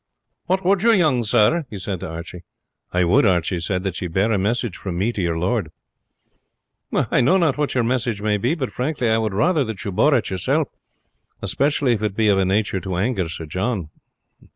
[0.47, 2.41] "What would you, young sir?" he said to Archie.
[2.91, 5.69] "I would," Archie said, "that you bear a message from me to your lord."
[6.91, 9.91] "I know not what your message may be; but frankly, I would rather that you
[9.91, 10.69] bore it yourself,
[11.43, 13.91] especially if it be of a nature to anger Sir John."